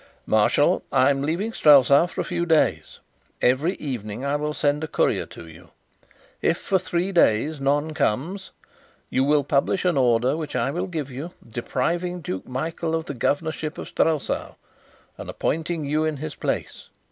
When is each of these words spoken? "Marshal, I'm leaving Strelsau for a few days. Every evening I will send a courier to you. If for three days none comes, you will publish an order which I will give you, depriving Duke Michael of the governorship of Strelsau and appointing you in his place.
"Marshal, 0.25 0.81
I'm 0.91 1.21
leaving 1.21 1.53
Strelsau 1.53 2.07
for 2.07 2.21
a 2.21 2.23
few 2.23 2.43
days. 2.47 2.97
Every 3.39 3.73
evening 3.75 4.25
I 4.25 4.35
will 4.35 4.51
send 4.51 4.83
a 4.83 4.87
courier 4.87 5.27
to 5.27 5.45
you. 5.47 5.69
If 6.41 6.57
for 6.57 6.79
three 6.79 7.11
days 7.11 7.59
none 7.59 7.93
comes, 7.93 8.49
you 9.11 9.23
will 9.23 9.43
publish 9.43 9.85
an 9.85 9.97
order 9.97 10.35
which 10.35 10.55
I 10.55 10.71
will 10.71 10.87
give 10.87 11.11
you, 11.11 11.33
depriving 11.47 12.21
Duke 12.21 12.47
Michael 12.47 12.95
of 12.95 13.05
the 13.05 13.13
governorship 13.13 13.77
of 13.77 13.89
Strelsau 13.89 14.55
and 15.19 15.29
appointing 15.29 15.85
you 15.85 16.03
in 16.03 16.17
his 16.17 16.33
place. 16.33 16.89